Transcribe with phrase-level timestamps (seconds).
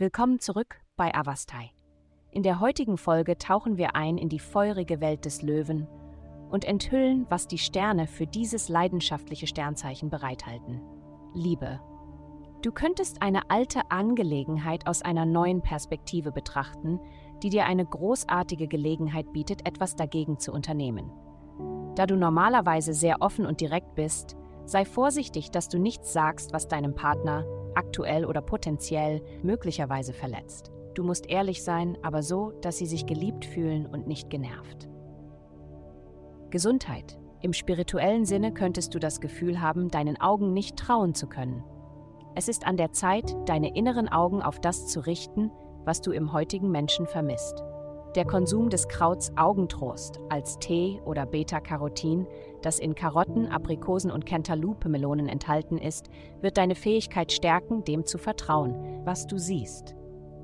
[0.00, 1.72] Willkommen zurück bei Avastai.
[2.30, 5.86] In der heutigen Folge tauchen wir ein in die feurige Welt des Löwen
[6.48, 10.80] und enthüllen, was die Sterne für dieses leidenschaftliche Sternzeichen bereithalten.
[11.34, 11.80] Liebe.
[12.62, 16.98] Du könntest eine alte Angelegenheit aus einer neuen Perspektive betrachten,
[17.42, 21.12] die dir eine großartige Gelegenheit bietet, etwas dagegen zu unternehmen.
[21.94, 26.68] Da du normalerweise sehr offen und direkt bist, sei vorsichtig, dass du nichts sagst, was
[26.68, 30.72] deinem Partner, aktuell oder potenziell, möglicherweise verletzt.
[30.94, 34.88] Du musst ehrlich sein, aber so, dass sie sich geliebt fühlen und nicht genervt.
[36.50, 37.18] Gesundheit.
[37.42, 41.64] Im spirituellen Sinne könntest du das Gefühl haben, deinen Augen nicht trauen zu können.
[42.34, 45.50] Es ist an der Zeit, deine inneren Augen auf das zu richten,
[45.84, 47.62] was du im heutigen Menschen vermisst.
[48.16, 52.26] Der Konsum des Krauts Augentrost als Tee oder Beta-Carotin,
[52.60, 56.10] das in Karotten, Aprikosen und Cantaloupe-Melonen enthalten ist,
[56.40, 59.94] wird deine Fähigkeit stärken, dem zu vertrauen, was du siehst.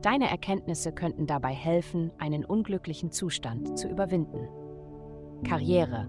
[0.00, 4.48] Deine Erkenntnisse könnten dabei helfen, einen unglücklichen Zustand zu überwinden.
[5.46, 6.08] Karriere.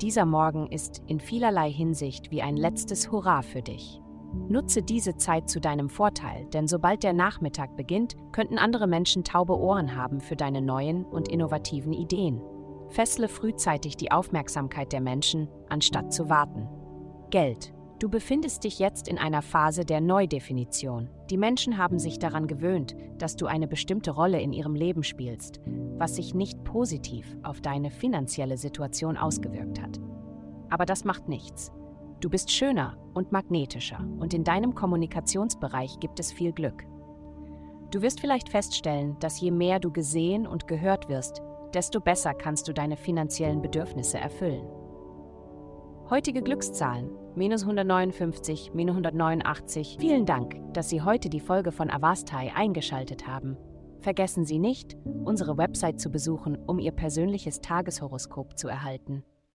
[0.00, 4.00] Dieser Morgen ist in vielerlei Hinsicht wie ein letztes Hurra für dich.
[4.48, 9.58] Nutze diese Zeit zu deinem Vorteil, denn sobald der Nachmittag beginnt, könnten andere Menschen taube
[9.58, 12.40] Ohren haben für deine neuen und innovativen Ideen.
[12.88, 16.68] Fessle frühzeitig die Aufmerksamkeit der Menschen, anstatt zu warten.
[17.30, 17.72] Geld.
[17.98, 21.10] Du befindest dich jetzt in einer Phase der Neudefinition.
[21.30, 25.60] Die Menschen haben sich daran gewöhnt, dass du eine bestimmte Rolle in ihrem Leben spielst,
[25.96, 29.98] was sich nicht positiv auf deine finanzielle Situation ausgewirkt hat.
[30.70, 31.72] Aber das macht nichts.
[32.20, 36.84] Du bist schöner und magnetischer und in deinem Kommunikationsbereich gibt es viel Glück.
[37.92, 41.42] Du wirst vielleicht feststellen, dass je mehr du gesehen und gehört wirst,
[41.74, 44.66] desto besser kannst du deine finanziellen Bedürfnisse erfüllen.
[46.10, 49.96] Heutige Glückszahlen minus 159, minus 189.
[50.00, 53.56] Vielen Dank, dass Sie heute die Folge von Avastai eingeschaltet haben.
[54.00, 59.22] Vergessen Sie nicht, unsere Website zu besuchen, um Ihr persönliches Tageshoroskop zu erhalten.